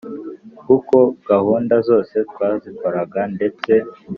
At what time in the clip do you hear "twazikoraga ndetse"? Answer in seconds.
2.31-3.71